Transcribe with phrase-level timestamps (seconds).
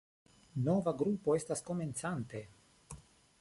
[0.67, 2.43] Nova grupo estas komencante.